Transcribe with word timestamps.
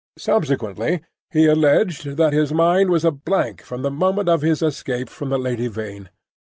Subsequently 0.17 1.01
he 1.29 1.45
alleged 1.45 2.17
that 2.17 2.33
his 2.33 2.51
mind 2.51 2.89
was 2.89 3.05
a 3.05 3.11
blank 3.11 3.61
from 3.61 3.83
the 3.83 3.91
moment 3.91 4.27
of 4.29 4.41
his 4.41 4.63
escape 4.63 5.09
from 5.11 5.29
the 5.29 5.37
Lady 5.37 5.67
Vain. 5.67 6.09